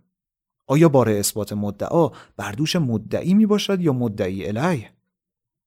آیا 0.67 0.89
بار 0.89 1.09
اثبات 1.09 1.53
مدعا 1.53 2.11
بر 2.37 2.51
دوش 2.51 2.75
مدعی 2.75 3.33
می 3.33 3.45
باشد 3.45 3.81
یا 3.81 3.93
مدعی 3.93 4.47
الیه؟ 4.47 4.94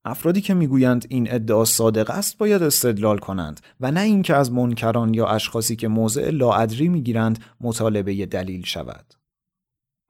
افرادی 0.09 0.41
که 0.41 0.55
می‌گویند 0.55 1.07
این 1.09 1.33
ادعا 1.33 1.65
صادق 1.65 2.11
است 2.11 2.39
باید 2.39 2.63
استدلال 2.63 3.19
کنند 3.19 3.61
و 3.81 3.91
نه 3.91 4.01
اینکه 4.01 4.35
از 4.35 4.53
منکران 4.53 5.15
یا 5.15 5.27
اشخاصی 5.27 5.77
که 5.77 5.89
موضع 5.89 6.31
لاعدری 6.31 6.89
می‌گیرند 6.89 7.39
مطالبه 7.61 8.27
دلیل 8.27 8.65
شود. 8.65 9.18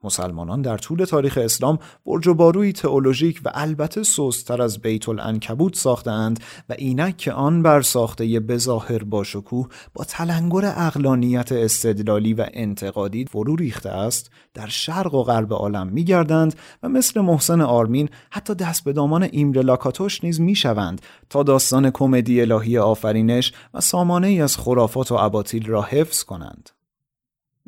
مسلمانان 0.03 0.61
در 0.61 0.77
طول 0.77 1.05
تاریخ 1.05 1.37
اسلام 1.41 1.79
برج 2.05 2.27
و 2.27 2.33
باروی 2.33 2.73
تئولوژیک 2.73 3.41
و 3.45 3.51
البته 3.53 4.03
سوستر 4.03 4.61
از 4.61 4.79
بیت 4.79 5.09
العنکبوت 5.09 5.75
ساختند 5.75 6.39
و 6.69 6.75
اینک 6.77 7.17
که 7.17 7.31
آن 7.31 7.63
بر 7.63 7.81
ساخته 7.81 8.39
بظاهر 8.39 9.03
با 9.03 9.23
شکوه 9.23 9.67
با 9.93 10.03
تلنگر 10.03 10.73
اقلانیت 10.77 11.51
استدلالی 11.51 12.33
و 12.33 12.45
انتقادی 12.53 13.25
فرو 13.25 13.55
ریخته 13.55 13.89
است 13.89 14.31
در 14.53 14.67
شرق 14.67 15.13
و 15.13 15.23
غرب 15.23 15.53
عالم 15.53 15.87
میگردند 15.87 16.55
و 16.83 16.89
مثل 16.89 17.21
محسن 17.21 17.61
آرمین 17.61 18.09
حتی 18.31 18.55
دست 18.55 18.83
به 18.83 18.93
دامان 18.93 19.23
ایمر 19.23 19.61
لاکاتوش 19.61 20.23
نیز 20.23 20.41
می‌شوند 20.41 21.01
تا 21.29 21.43
داستان 21.43 21.91
کمدی 21.91 22.41
الهی 22.41 22.77
آفرینش 22.77 23.53
و 23.73 23.81
سامانه 23.81 24.27
ای 24.27 24.41
از 24.41 24.57
خرافات 24.57 25.11
و 25.11 25.15
اباطیل 25.15 25.65
را 25.65 25.81
حفظ 25.81 26.23
کنند. 26.23 26.78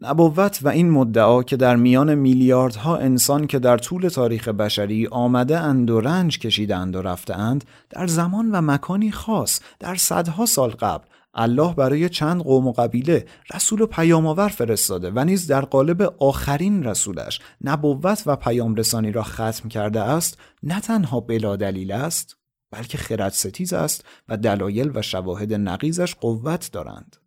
نبوت 0.03 0.59
و 0.61 0.67
این 0.67 0.89
مدعا 0.89 1.43
که 1.43 1.57
در 1.57 1.75
میان 1.75 2.15
میلیاردها 2.15 2.97
انسان 2.97 3.47
که 3.47 3.59
در 3.59 3.77
طول 3.77 4.09
تاریخ 4.09 4.47
بشری 4.47 5.07
آمده 5.07 5.59
اند 5.59 5.89
و 5.89 6.01
رنج 6.01 6.39
کشیدند 6.39 6.95
و 6.95 7.01
رفتهاند 7.01 7.63
در 7.89 8.07
زمان 8.07 8.51
و 8.51 8.61
مکانی 8.61 9.11
خاص 9.11 9.59
در 9.79 9.95
صدها 9.95 10.45
سال 10.45 10.69
قبل 10.69 11.05
الله 11.33 11.73
برای 11.73 12.09
چند 12.09 12.41
قوم 12.41 12.67
و 12.67 12.71
قبیله 12.71 13.25
رسول 13.53 13.81
و 13.81 13.85
پیام 13.85 14.27
آور 14.27 14.47
فرستاده 14.47 15.11
و 15.15 15.23
نیز 15.25 15.47
در 15.47 15.61
قالب 15.61 16.13
آخرین 16.19 16.83
رسولش 16.83 17.39
نبوت 17.63 18.23
و 18.25 18.35
پیام 18.35 18.75
رسانی 18.75 19.11
را 19.11 19.23
ختم 19.23 19.69
کرده 19.69 19.99
است 19.99 20.37
نه 20.63 20.79
تنها 20.79 21.19
بلا 21.19 21.55
دلیل 21.55 21.91
است 21.91 22.37
بلکه 22.71 22.97
خرد 22.97 23.31
ستیز 23.31 23.73
است 23.73 24.05
و 24.29 24.37
دلایل 24.37 24.91
و 24.93 25.01
شواهد 25.01 25.53
نقیزش 25.53 26.15
قوت 26.15 26.69
دارند. 26.71 27.20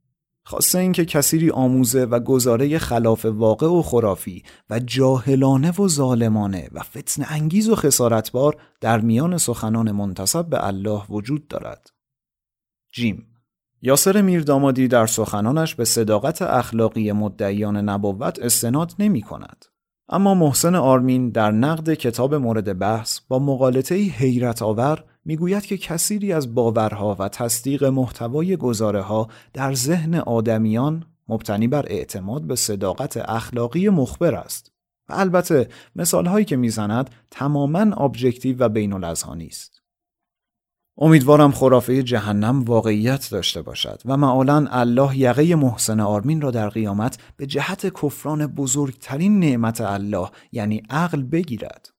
خواسته 0.47 0.79
اینکه 0.79 1.05
کسیری 1.05 1.51
آموزه 1.51 2.05
و 2.05 2.21
گزاره 2.21 2.79
خلاف 2.79 3.25
واقع 3.25 3.67
و 3.67 3.83
خرافی 3.83 4.43
و 4.71 4.81
جاهلانه 4.81 5.73
و 5.81 5.89
ظالمانه 5.89 6.69
و 6.73 6.81
فتن 6.81 7.25
انگیز 7.29 7.69
و 7.69 7.75
خسارتبار 7.75 8.57
در 8.81 9.01
میان 9.01 9.39
سخنان 9.39 9.93
منتصب 9.93 10.47
به 10.47 10.67
الله 10.67 11.03
وجود 11.09 11.49
دارد. 11.49 11.91
جیم 12.93 13.27
یاسر 13.83 14.23
میردامادی 14.23 14.89
در 14.89 15.07
سخنانش 15.07 15.75
به 15.75 15.85
صداقت 15.85 16.43
اخلاقی 16.43 17.13
مدعیان 17.13 17.77
نبوت 17.77 18.39
استناد 18.39 18.95
نمی 18.99 19.23
کند. 19.23 19.65
اما 20.09 20.35
محسن 20.35 20.75
آرمین 20.75 21.31
در 21.31 21.51
نقد 21.51 21.95
کتاب 21.95 22.35
مورد 22.35 22.79
بحث 22.79 23.21
با 23.29 23.39
مقالطه 23.39 23.95
حیرت 23.95 24.63
آور 24.63 25.05
می‌گوید 25.25 25.67
که 25.67 25.77
کثیری 25.77 26.33
از 26.33 26.55
باورها 26.55 27.17
و 27.19 27.29
تصدیق 27.29 27.85
محتوای 27.85 28.57
گزاره 28.57 29.01
ها 29.01 29.29
در 29.53 29.75
ذهن 29.75 30.15
آدمیان 30.15 31.05
مبتنی 31.29 31.69
بر 31.69 31.85
اعتماد 31.89 32.43
به 32.43 32.57
صداقت 32.57 33.17
اخلاقی 33.17 33.89
مخبر 33.89 34.35
است 34.35 34.73
و 35.09 35.13
البته 35.17 35.69
مثال 35.97 36.27
هایی 36.27 36.45
که 36.45 36.57
می‌زند 36.57 37.11
تماما 37.31 37.81
objective 37.81 38.57
و 38.59 38.69
بین 38.69 39.05
است. 39.05 39.85
امیدوارم 40.99 41.53
خرافه 41.53 42.03
جهنم 42.03 42.65
واقعیت 42.65 43.29
داشته 43.31 43.63
باشد 43.63 44.03
و 44.05 44.17
مآلا 44.17 44.67
الله 44.71 45.19
یقه 45.19 45.55
محسن 45.55 46.01
آرمین 46.01 46.41
را 46.41 46.51
در 46.51 46.69
قیامت 46.69 47.19
به 47.37 47.47
جهت 47.47 47.87
کفران 47.87 48.47
بزرگترین 48.47 49.39
نعمت 49.39 49.81
الله 49.81 50.31
یعنی 50.53 50.83
عقل 50.91 51.23
بگیرد. 51.23 51.94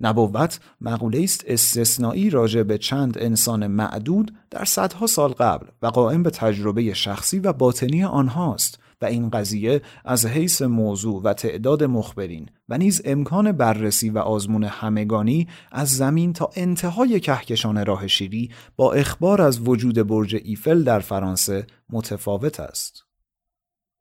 نبوت 0.00 0.60
مقوله‌ای 0.80 1.22
است 1.22 1.44
استثنایی 1.46 2.30
راجع 2.30 2.62
به 2.62 2.78
چند 2.78 3.18
انسان 3.18 3.66
معدود 3.66 4.34
در 4.50 4.64
صدها 4.64 5.06
سال 5.06 5.32
قبل 5.32 5.66
و 5.82 5.86
قائم 5.86 6.22
به 6.22 6.30
تجربه 6.30 6.94
شخصی 6.94 7.38
و 7.38 7.52
باطنی 7.52 8.04
آنهاست 8.04 8.78
و 9.02 9.06
این 9.06 9.30
قضیه 9.30 9.82
از 10.04 10.26
حیث 10.26 10.62
موضوع 10.62 11.22
و 11.22 11.32
تعداد 11.32 11.84
مخبرین 11.84 12.48
و 12.68 12.78
نیز 12.78 13.02
امکان 13.04 13.52
بررسی 13.52 14.10
و 14.10 14.18
آزمون 14.18 14.64
همگانی 14.64 15.48
از 15.72 15.88
زمین 15.88 16.32
تا 16.32 16.50
انتهای 16.56 17.20
کهکشان 17.20 17.86
راه 17.86 18.06
شیری 18.06 18.50
با 18.76 18.92
اخبار 18.92 19.42
از 19.42 19.68
وجود 19.68 20.06
برج 20.06 20.36
ایفل 20.44 20.82
در 20.82 21.00
فرانسه 21.00 21.66
متفاوت 21.90 22.60
است. 22.60 23.04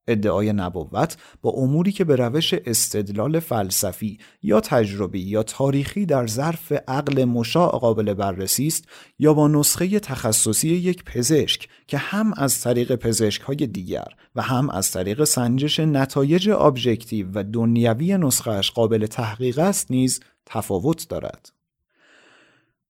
ادعای 0.07 0.53
نبوت 0.53 1.17
با 1.41 1.49
اموری 1.49 1.91
که 1.91 2.03
به 2.03 2.15
روش 2.15 2.53
استدلال 2.53 3.39
فلسفی 3.39 4.17
یا 4.43 4.59
تجربی 4.59 5.19
یا 5.19 5.43
تاریخی 5.43 6.05
در 6.05 6.27
ظرف 6.27 6.71
عقل 6.87 7.25
مشاع 7.25 7.71
قابل 7.71 8.13
بررسی 8.13 8.67
است 8.67 8.85
یا 9.19 9.33
با 9.33 9.47
نسخه 9.47 9.99
تخصصی 9.99 10.69
یک 10.69 11.03
پزشک 11.03 11.69
که 11.87 11.97
هم 11.97 12.33
از 12.37 12.61
طریق 12.61 12.95
پزشک 12.95 13.41
های 13.41 13.55
دیگر 13.55 14.07
و 14.35 14.41
هم 14.41 14.69
از 14.69 14.91
طریق 14.91 15.23
سنجش 15.23 15.79
نتایج 15.79 16.49
ابژکتیو 16.49 17.27
و 17.33 17.43
دنیوی 17.43 18.17
نسخهش 18.17 18.71
قابل 18.71 19.05
تحقیق 19.05 19.59
است 19.59 19.91
نیز 19.91 20.19
تفاوت 20.45 21.09
دارد. 21.09 21.49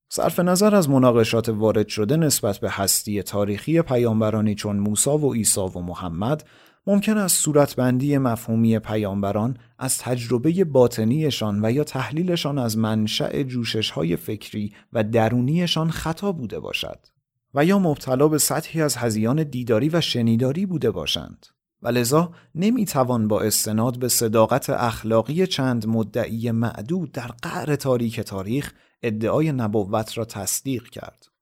صرف 0.09 0.39
نظر 0.39 0.75
از 0.75 0.89
مناقشات 0.89 1.49
وارد 1.49 1.87
شده 1.87 2.17
نسبت 2.17 2.57
به 2.57 2.69
هستی 2.69 3.23
تاریخی 3.23 3.81
پیامبرانی 3.81 4.55
چون 4.55 4.75
موسی 4.75 5.09
و 5.09 5.33
عیسی 5.33 5.61
و 5.61 5.79
محمد 5.79 6.43
ممکن 6.87 7.17
است 7.17 7.43
صورتبندی 7.43 8.17
مفهومی 8.17 8.79
پیامبران 8.79 9.57
از 9.79 9.97
تجربه 9.97 10.63
باطنیشان 10.63 11.65
و 11.65 11.71
یا 11.71 11.83
تحلیلشان 11.83 12.57
از 12.57 12.77
منشأ 12.77 13.43
جوشش 13.43 13.91
های 13.91 14.15
فکری 14.15 14.73
و 14.93 15.03
درونیشان 15.03 15.89
خطا 15.89 16.31
بوده 16.31 16.59
باشد 16.59 16.99
و 17.53 17.65
یا 17.65 17.79
مبتلا 17.79 18.27
به 18.27 18.37
سطحی 18.37 18.81
از 18.81 18.97
هزیان 18.97 19.43
دیداری 19.43 19.89
و 19.89 20.01
شنیداری 20.01 20.65
بوده 20.65 20.91
باشند 20.91 21.45
و 21.81 21.87
لذا 21.87 22.31
نمی‌توان 22.55 23.27
با 23.27 23.41
استناد 23.41 23.99
به 23.99 24.07
صداقت 24.07 24.69
اخلاقی 24.69 25.47
چند 25.47 25.87
مدعی 25.87 26.51
معدود 26.51 27.11
در 27.11 27.27
قعر 27.41 27.75
تاریک 27.75 28.19
تاریخ 28.19 28.73
ادعای 29.03 29.51
نبوت 29.51 30.17
را 30.17 30.25
تصدیق 30.25 30.89
کرد. 30.89 31.32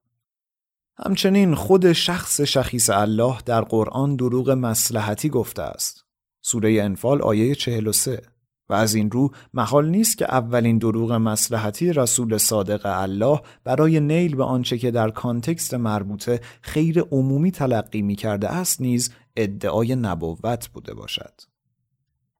همچنین 1.05 1.55
خود 1.55 1.93
شخص 1.93 2.41
شخیص 2.41 2.89
الله 2.89 3.37
در 3.45 3.61
قرآن 3.61 4.15
دروغ 4.15 4.49
مسلحتی 4.49 5.29
گفته 5.29 5.61
است. 5.61 6.05
سوره 6.41 6.81
انفال 6.81 7.21
آیه 7.21 7.55
43 7.55 8.21
و 8.69 8.73
از 8.73 8.95
این 8.95 9.11
رو 9.11 9.29
محال 9.53 9.89
نیست 9.89 10.17
که 10.17 10.25
اولین 10.25 10.77
دروغ 10.77 11.11
مسلحتی 11.11 11.93
رسول 11.93 12.37
صادق 12.37 12.81
الله 12.85 13.41
برای 13.63 13.99
نیل 13.99 14.35
به 14.35 14.43
آنچه 14.43 14.77
که 14.77 14.91
در 14.91 15.09
کانتکست 15.09 15.73
مربوطه 15.73 16.41
خیر 16.61 17.01
عمومی 17.01 17.51
تلقی 17.51 18.01
می 18.01 18.15
کرده 18.15 18.49
است 18.49 18.81
نیز 18.81 19.13
ادعای 19.35 19.95
نبوت 19.95 20.69
بوده 20.73 20.93
باشد. 20.93 21.33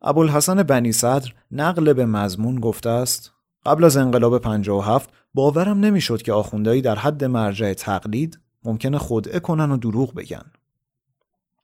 ابوالحسن 0.02 0.64
بنی 0.64 0.92
صدر 0.92 1.34
نقل 1.52 1.94
به 1.94 2.06
مضمون 2.06 2.60
گفته 2.60 2.90
است 2.90 3.32
قبل 3.66 3.84
از 3.84 3.98
انقلاب 3.98 4.38
57 4.38 5.10
باورم 5.34 5.80
نمی‌شد 5.80 6.22
که 6.22 6.34
آخوندهایی 6.34 6.82
در 6.82 6.96
حد 6.96 7.24
مرجع 7.24 7.74
تقلید 7.74 8.40
ممکنه 8.64 8.98
خودعه 8.98 9.40
کنن 9.40 9.72
و 9.72 9.78
دروغ 9.78 10.14
بگن. 10.14 10.52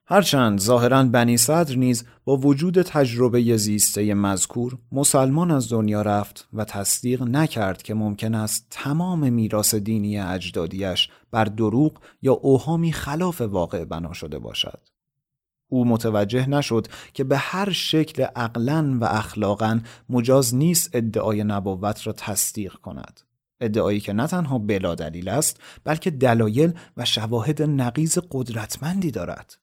هرچند 0.09 0.59
ظاهرا 0.59 1.03
بنی 1.03 1.37
صدر 1.37 1.75
نیز 1.75 2.05
با 2.25 2.37
وجود 2.37 2.81
تجربه 2.81 3.57
زیسته 3.57 4.13
مذکور 4.13 4.77
مسلمان 4.91 5.51
از 5.51 5.71
دنیا 5.71 6.01
رفت 6.01 6.47
و 6.53 6.65
تصدیق 6.65 7.21
نکرد 7.21 7.83
که 7.83 7.93
ممکن 7.93 8.35
است 8.35 8.67
تمام 8.69 9.33
میراث 9.33 9.75
دینی 9.75 10.19
اجدادیش 10.19 11.09
بر 11.31 11.45
دروغ 11.45 11.99
یا 12.21 12.33
اوهامی 12.33 12.91
خلاف 12.91 13.41
واقع 13.41 13.85
بنا 13.85 14.13
شده 14.13 14.39
باشد. 14.39 14.79
او 15.69 15.85
متوجه 15.85 16.49
نشد 16.49 16.87
که 17.13 17.23
به 17.23 17.37
هر 17.37 17.71
شکل 17.71 18.23
عقلا 18.23 18.97
و 19.01 19.05
اخلاقا 19.05 19.79
مجاز 20.09 20.55
نیست 20.55 20.89
ادعای 20.93 21.43
نبوت 21.43 22.07
را 22.07 22.13
تصدیق 22.13 22.73
کند. 22.73 23.21
ادعایی 23.61 23.99
که 23.99 24.13
نه 24.13 24.27
تنها 24.27 24.57
بلا 24.57 24.95
دلیل 24.95 25.29
است 25.29 25.61
بلکه 25.83 26.11
دلایل 26.11 26.73
و 26.97 27.05
شواهد 27.05 27.61
نقیز 27.61 28.17
قدرتمندی 28.31 29.11
دارد. 29.11 29.57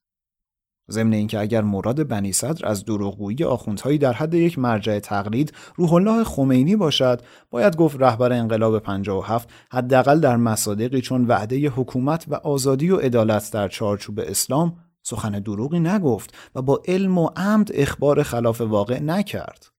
ضمن 0.91 1.13
اینکه 1.13 1.41
اگر 1.41 1.63
مراد 1.63 2.09
بنی 2.09 2.33
صدر 2.33 2.69
از 2.69 2.85
دروغگویی 2.85 3.45
آخوندهایی 3.45 3.99
در 3.99 4.13
حد 4.13 4.35
یک 4.35 4.59
مرجع 4.59 4.99
تقلید 4.99 5.53
روح 5.77 5.93
الله 5.93 6.25
خمینی 6.25 6.77
باشد 6.77 7.23
باید 7.51 7.77
گفت 7.77 7.97
رهبر 8.01 8.33
انقلاب 8.33 8.79
57 8.79 9.49
حداقل 9.71 10.21
در 10.21 10.37
مصادیقی 10.37 11.01
چون 11.01 11.27
وعده 11.27 11.69
حکومت 11.69 12.25
و 12.29 12.35
آزادی 12.35 12.91
و 12.91 12.97
عدالت 12.97 13.53
در 13.53 13.69
چارچوب 13.69 14.21
اسلام 14.21 14.77
سخن 15.03 15.31
دروغی 15.31 15.81
نگفت 15.81 16.35
و 16.55 16.63
با 16.63 16.83
علم 16.89 17.19
و 17.19 17.31
عمد 17.37 17.71
اخبار 17.75 18.23
خلاف 18.23 18.61
واقع 18.61 19.01
نکرد 19.01 19.74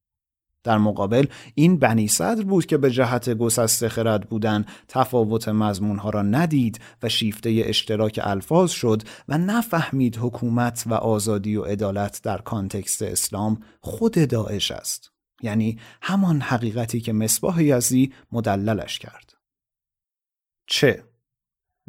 در 0.65 0.77
مقابل 0.77 1.25
این 1.55 1.79
بنی 1.79 2.07
صدر 2.07 2.43
بود 2.43 2.65
که 2.65 2.77
به 2.77 2.91
جهت 2.91 3.29
گسسته 3.29 3.89
خرد 3.89 4.29
بودن 4.29 4.65
تفاوت 4.87 5.47
مضمونها 5.49 6.09
را 6.09 6.21
ندید 6.21 6.79
و 7.03 7.09
شیفته 7.09 7.63
اشتراک 7.65 8.19
الفاظ 8.23 8.71
شد 8.71 9.01
و 9.27 9.37
نفهمید 9.37 10.17
حکومت 10.17 10.83
و 10.87 10.93
آزادی 10.93 11.55
و 11.55 11.63
عدالت 11.63 12.21
در 12.23 12.37
کانتکست 12.37 13.01
اسلام 13.01 13.59
خود 13.81 14.27
داعش 14.29 14.71
است. 14.71 15.11
یعنی 15.41 15.79
همان 16.01 16.41
حقیقتی 16.41 17.01
که 17.01 17.13
مصباح 17.13 17.63
یزی 17.63 18.13
مدللش 18.31 18.99
کرد. 18.99 19.33
چه؟ 20.67 21.03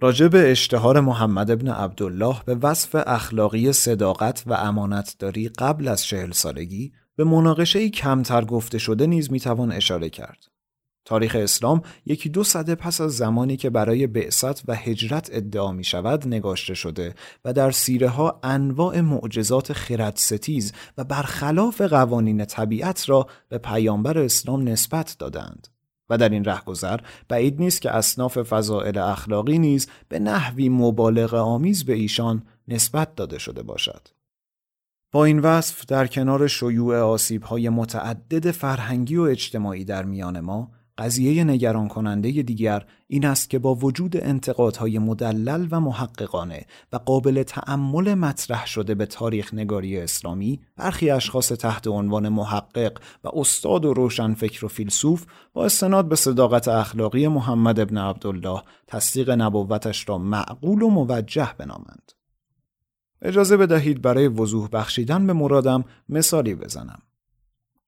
راجب 0.00 0.30
اشتهار 0.34 1.00
محمد 1.00 1.50
ابن 1.50 1.68
عبدالله 1.68 2.42
به 2.44 2.54
وصف 2.54 2.94
اخلاقی 3.06 3.72
صداقت 3.72 4.42
و 4.46 4.52
امانتداری 4.52 5.48
قبل 5.48 5.88
از 5.88 6.04
چهل 6.04 6.32
سالگی 6.32 6.92
به 7.16 7.24
مناقشه 7.24 7.88
کمتر 7.88 8.44
گفته 8.44 8.78
شده 8.78 9.06
نیز 9.06 9.32
می‌توان 9.32 9.72
اشاره 9.72 10.10
کرد. 10.10 10.46
تاریخ 11.04 11.36
اسلام 11.38 11.82
یکی 12.06 12.28
دو 12.28 12.44
صده 12.44 12.74
پس 12.74 13.00
از 13.00 13.16
زمانی 13.16 13.56
که 13.56 13.70
برای 13.70 14.06
بعثت 14.06 14.68
و 14.68 14.74
هجرت 14.74 15.28
ادعا 15.32 15.72
می 15.72 15.84
شود 15.84 16.28
نگاشته 16.28 16.74
شده 16.74 17.14
و 17.44 17.52
در 17.52 17.70
سیره 17.70 18.08
ها 18.08 18.40
انواع 18.42 19.00
معجزات 19.00 19.72
خردستیز 19.72 20.72
و 20.98 21.04
برخلاف 21.04 21.80
قوانین 21.80 22.44
طبیعت 22.44 23.08
را 23.08 23.26
به 23.48 23.58
پیامبر 23.58 24.18
اسلام 24.18 24.68
نسبت 24.68 25.16
دادند. 25.18 25.68
و 26.10 26.18
در 26.18 26.28
این 26.28 26.44
رهگذر 26.44 27.00
بعید 27.28 27.60
نیست 27.60 27.82
که 27.82 27.90
اصناف 27.90 28.38
فضائل 28.38 28.98
اخلاقی 28.98 29.58
نیز 29.58 29.86
به 30.08 30.18
نحوی 30.18 30.68
مبالغ 30.68 31.34
آمیز 31.34 31.84
به 31.84 31.92
ایشان 31.92 32.42
نسبت 32.68 33.14
داده 33.14 33.38
شده 33.38 33.62
باشد. 33.62 34.08
با 35.12 35.24
این 35.24 35.38
وصف 35.38 35.86
در 35.86 36.06
کنار 36.06 36.46
شیوع 36.46 36.98
آسیب‌های 36.98 37.68
متعدد 37.68 38.50
فرهنگی 38.50 39.16
و 39.16 39.22
اجتماعی 39.22 39.84
در 39.84 40.04
میان 40.04 40.40
ما 40.40 40.70
قضیه 40.98 41.44
نگران 41.44 41.88
کننده 41.88 42.30
دیگر 42.30 42.86
این 43.06 43.26
است 43.26 43.50
که 43.50 43.58
با 43.58 43.74
وجود 43.74 44.16
انتقادهای 44.16 44.98
مدلل 44.98 45.68
و 45.70 45.80
محققانه 45.80 46.66
و 46.92 46.96
قابل 46.96 47.42
تأمل 47.42 48.14
مطرح 48.14 48.66
شده 48.66 48.94
به 48.94 49.06
تاریخ 49.06 49.54
نگاری 49.54 50.00
اسلامی 50.00 50.60
برخی 50.76 51.10
اشخاص 51.10 51.48
تحت 51.48 51.86
عنوان 51.86 52.28
محقق 52.28 52.98
و 53.24 53.28
استاد 53.32 53.84
و 53.84 53.94
روشنفکر 53.94 54.64
و 54.64 54.68
فیلسوف 54.68 55.26
با 55.52 55.64
استناد 55.64 56.08
به 56.08 56.16
صداقت 56.16 56.68
اخلاقی 56.68 57.28
محمد 57.28 57.80
ابن 57.80 57.98
عبدالله 57.98 58.62
تصدیق 58.86 59.30
نبوتش 59.30 60.08
را 60.08 60.18
معقول 60.18 60.82
و 60.82 60.88
موجه 60.88 61.54
بنامند. 61.58 62.15
اجازه 63.22 63.56
بدهید 63.56 64.02
برای 64.02 64.28
وضوح 64.28 64.68
بخشیدن 64.68 65.26
به 65.26 65.32
مرادم 65.32 65.84
مثالی 66.08 66.54
بزنم. 66.54 67.02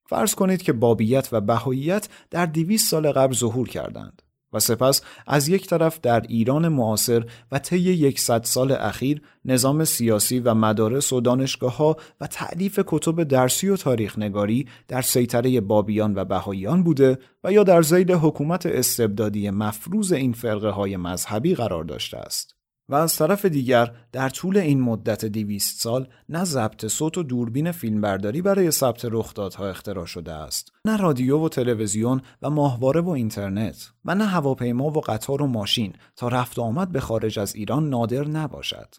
فرض 0.07 0.35
کنید 0.35 0.63
که 0.63 0.73
بابیت 0.73 1.29
و 1.33 1.41
بهاییت 1.41 2.09
در 2.31 2.47
دیویس 2.47 2.91
سال 2.91 3.13
قبل 3.13 3.35
ظهور 3.35 3.69
کردند 3.69 4.23
و 4.53 4.59
سپس 4.61 5.03
از 5.27 5.49
یک 5.49 5.67
طرف 5.67 6.01
در 6.01 6.21
ایران 6.21 6.69
معاصر 6.69 7.25
و 7.53 7.59
طی 7.59 7.79
یکصد 7.79 8.45
سال 8.45 8.73
اخیر 8.73 9.23
نظام 9.45 9.85
سیاسی 9.85 10.41
و 10.41 10.55
مدارس 10.55 11.13
و 11.13 11.21
دانشگاه 11.21 11.77
ها 11.77 11.97
و 12.21 12.27
تعلیف 12.27 12.81
کتب 12.87 13.23
درسی 13.23 13.69
و 13.69 13.77
تاریخ 13.77 14.19
نگاری 14.19 14.67
در 14.89 15.03
سیطره 15.03 15.61
بابیان 15.61 16.15
و 16.15 16.25
بهاییان 16.25 16.83
بوده 16.83 17.19
و 17.45 17.53
یا 17.53 17.63
در 17.65 17.83
زید 17.83 18.11
حکومت 18.11 18.67
استبدادی 18.67 19.51
مفروض 19.51 20.13
این 20.13 20.33
فرقه 20.33 20.71
های 20.71 20.97
مذهبی 20.97 21.55
قرار 21.55 21.85
داشته 21.85 22.19
است. 22.19 22.58
و 22.89 22.95
از 22.95 23.17
طرف 23.17 23.45
دیگر 23.45 23.93
در 24.13 24.29
طول 24.29 24.57
این 24.57 24.81
مدت 24.81 25.25
دیویست 25.25 25.81
سال 25.81 26.09
نه 26.29 26.45
ضبط 26.45 26.87
صوت 26.87 27.19
و 27.19 27.23
دوربین 27.23 27.73
فیلمبرداری 27.73 28.43
برای 28.43 28.71
ثبت 28.71 29.05
رخدادها 29.05 29.69
اختراع 29.69 30.07
شده 30.07 30.33
است. 30.33 30.73
نه 30.85 30.97
رادیو 30.97 31.39
و 31.39 31.49
تلویزیون 31.49 32.23
و 32.43 32.51
ماهواره 32.51 33.01
و 33.01 33.09
اینترنت 33.09 33.93
و 34.05 34.15
نه 34.15 34.27
هواپیما 34.27 34.85
و 34.85 35.01
قطار 35.01 35.43
و 35.43 35.47
ماشین 35.47 35.93
تا 36.17 36.29
رفت 36.29 36.59
آمد 36.59 36.93
به 36.93 37.01
خارج 37.01 37.39
از 37.39 37.55
ایران 37.55 37.89
نادر 37.89 38.29
نباشد. 38.29 38.95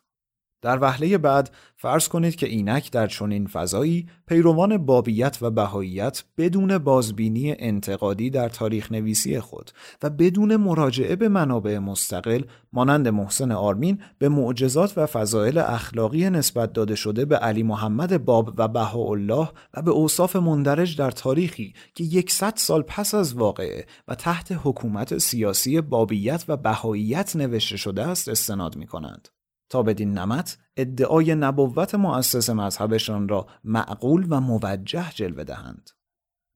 در 0.61 0.79
وهله 0.81 1.17
بعد 1.17 1.51
فرض 1.75 2.07
کنید 2.07 2.35
که 2.35 2.47
اینک 2.47 2.91
در 2.91 3.07
چنین 3.07 3.47
فضایی 3.47 4.07
پیروان 4.27 4.77
بابیت 4.77 5.37
و 5.41 5.51
بهاییت 5.51 6.23
بدون 6.37 6.77
بازبینی 6.77 7.55
انتقادی 7.59 8.29
در 8.29 8.49
تاریخ 8.49 8.91
نویسی 8.91 9.39
خود 9.39 9.71
و 10.03 10.09
بدون 10.09 10.55
مراجعه 10.55 11.15
به 11.15 11.29
منابع 11.29 11.77
مستقل 11.77 12.41
مانند 12.73 13.07
محسن 13.07 13.51
آرمین 13.51 14.01
به 14.17 14.29
معجزات 14.29 14.97
و 14.97 15.05
فضایل 15.05 15.57
اخلاقی 15.57 16.29
نسبت 16.29 16.73
داده 16.73 16.95
شده 16.95 17.25
به 17.25 17.35
علی 17.35 17.63
محمد 17.63 18.25
باب 18.25 18.53
و 18.57 18.67
بهاءالله 18.67 19.49
و 19.73 19.81
به 19.81 19.91
اوصاف 19.91 20.35
مندرج 20.35 20.97
در 20.97 21.11
تاریخی 21.11 21.73
که 21.95 22.03
یکصد 22.03 22.53
سال 22.55 22.81
پس 22.81 23.13
از 23.13 23.33
واقعه 23.33 23.85
و 24.07 24.15
تحت 24.15 24.59
حکومت 24.63 25.17
سیاسی 25.17 25.81
بابیت 25.81 26.45
و 26.47 26.57
بهاییت 26.57 27.35
نوشته 27.35 27.77
شده 27.77 28.03
است 28.03 28.29
استناد 28.29 28.77
می 28.77 28.87
کنند. 28.87 29.27
تا 29.69 29.83
بدین 29.83 30.17
نمت 30.17 30.57
ادعای 30.77 31.35
نبوت 31.35 31.95
مؤسس 31.95 32.49
مذهبشان 32.49 33.29
را 33.29 33.47
معقول 33.63 34.27
و 34.29 34.41
موجه 34.41 35.05
جلوه 35.15 35.43
دهند. 35.43 35.89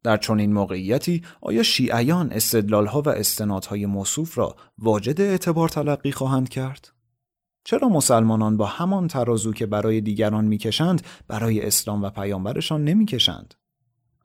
در 0.04 0.18
چنین 0.18 0.54
موقعیتی 0.54 1.24
آیا 1.42 1.64
شیعیان 1.64 2.32
استدلالها 2.32 3.02
و 3.02 3.10
استنادهای 3.10 3.86
موصوف 3.86 4.38
را 4.38 4.56
واجد 4.78 5.22
اعتبار 5.22 5.70
تلقی 5.70 6.12
خواهند 6.12 6.50
کرد؟ 6.50 6.90
چرا 7.66 7.90
مسلمانان 7.90 8.58
با 8.58 8.66
همان 8.66 9.08
ترازو 9.08 9.54
که 9.54 9.66
برای 9.66 10.02
دیگران 10.02 10.46
می‌کشند 10.46 11.02
برای 11.28 11.68
اسلام 11.68 12.04
و 12.04 12.10
پیامبرشان 12.10 12.84
نمی‌کشند؟ 12.84 13.54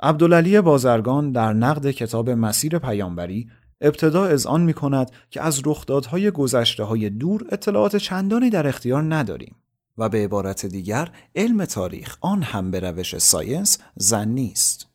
عبدالعلی 0.01 0.61
بازرگان 0.61 1.33
در 1.33 1.53
نقد 1.53 1.91
کتاب 1.91 2.31
مسیر 2.31 2.79
پیامبری 2.79 3.51
ابتدا 3.81 4.37
آن 4.47 4.61
می 4.61 4.75
کند 4.75 5.11
که 5.31 5.43
از 5.43 5.63
رخدادهای 5.67 6.31
گذشته 6.31 6.85
های 6.85 7.11
دور 7.11 7.47
اطلاعات 7.53 7.97
چندانی 7.97 8.51
در 8.51 8.67
اختیار 8.67 9.15
نداریم 9.15 9.57
و 9.99 10.09
به 10.09 10.25
عبارت 10.25 10.67
دیگر 10.67 11.11
علم 11.37 11.65
تاریخ 11.65 12.17
آن 12.21 12.43
هم 12.43 12.71
به 12.71 12.81
روش 12.81 13.19
ساینس 13.19 13.79
زن 13.97 14.29
نیست. 14.29 14.87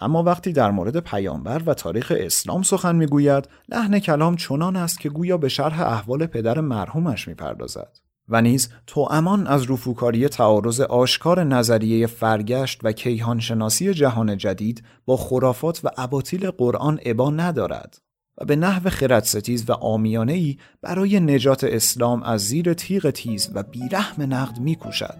اما 0.00 0.22
وقتی 0.22 0.52
در 0.52 0.70
مورد 0.70 1.00
پیامبر 1.00 1.62
و 1.66 1.74
تاریخ 1.74 2.12
اسلام 2.16 2.62
سخن 2.62 2.96
می‌گوید 2.96 3.48
لحن 3.68 3.98
کلام 3.98 4.36
چنان 4.36 4.76
است 4.76 5.00
که 5.00 5.08
گویا 5.08 5.36
به 5.36 5.48
شرح 5.48 5.80
احوال 5.80 6.26
پدر 6.26 6.60
مرحومش 6.60 7.28
می‌پردازد 7.28 7.98
و 8.28 8.42
نیز 8.42 8.68
امان 9.10 9.46
از 9.46 9.70
رفوکاری 9.70 10.28
تعارض 10.28 10.80
آشکار 10.80 11.44
نظریه 11.44 12.06
فرگشت 12.06 12.80
و 12.82 12.92
کیهانشناسی 12.92 13.94
جهان 13.94 14.36
جدید 14.36 14.84
با 15.04 15.16
خرافات 15.16 15.80
و 15.84 15.88
اباطیل 15.96 16.50
قرآن 16.50 17.00
ابا 17.04 17.30
ندارد 17.30 17.98
و 18.38 18.44
به 18.44 18.56
نحو 18.56 18.90
خردستیز 18.90 19.70
و 19.70 19.72
آمیانه 19.72 20.32
ای 20.32 20.56
برای 20.82 21.20
نجات 21.20 21.64
اسلام 21.64 22.22
از 22.22 22.40
زیر 22.40 22.74
تیغ 22.74 23.10
تیز 23.10 23.50
و 23.54 23.62
بیرحم 23.62 24.22
نقد 24.22 24.58
میکوشد. 24.58 25.18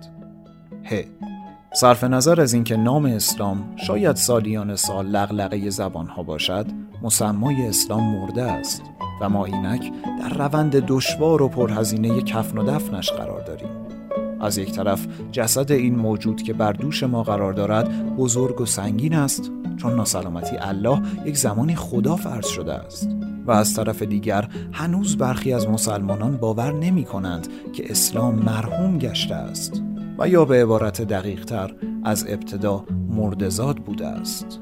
ه 0.85 1.05
صرف 1.74 2.05
نظر 2.05 2.40
از 2.40 2.52
اینکه 2.52 2.76
نام 2.76 3.05
اسلام 3.05 3.76
شاید 3.87 4.16
سالیان 4.16 4.76
سال 4.76 5.07
لغلقه 5.07 5.70
زبانها 5.70 6.22
باشد 6.22 6.66
مسمای 7.02 7.66
اسلام 7.66 8.02
مرده 8.02 8.42
است 8.42 8.83
و 9.20 9.29
ما 9.29 9.44
اینک 9.44 9.92
در 10.20 10.29
روند 10.29 10.76
دشوار 10.87 11.42
و 11.42 11.48
پرهزینه 11.48 12.22
کفن 12.22 12.59
و 12.59 12.64
دفنش 12.64 13.11
قرار 13.11 13.40
داریم 13.40 13.68
از 14.40 14.59
یک 14.59 14.72
طرف 14.72 15.07
جسد 15.33 15.72
این 15.72 15.96
موجود 15.96 16.42
که 16.42 16.52
بر 16.52 16.72
دوش 16.72 17.02
ما 17.02 17.22
قرار 17.22 17.52
دارد 17.52 18.16
بزرگ 18.16 18.61
و 18.61 18.66
سنگین 18.66 19.14
است 19.14 19.50
چون 19.87 19.94
ناسلامتی 19.94 20.57
الله 20.57 21.03
یک 21.25 21.37
زمانی 21.37 21.75
خدا 21.75 22.16
فرض 22.16 22.46
شده 22.46 22.75
است. 22.75 23.09
و 23.46 23.51
از 23.51 23.75
طرف 23.75 24.03
دیگر 24.03 24.49
هنوز 24.72 25.16
برخی 25.16 25.53
از 25.53 25.68
مسلمانان 25.68 26.37
باور 26.37 26.72
نمی 26.72 27.05
کنند 27.05 27.49
که 27.72 27.90
اسلام 27.90 28.35
مرحوم 28.35 28.99
گشته 28.99 29.35
است 29.35 29.83
و 30.18 30.29
یا 30.29 30.44
به 30.44 30.62
عبارت 30.62 31.03
دقیق 31.03 31.44
تر 31.44 31.75
از 32.05 32.27
ابتدا 32.29 32.85
مردزاد 33.11 33.77
بوده 33.77 34.07
است. 34.07 34.61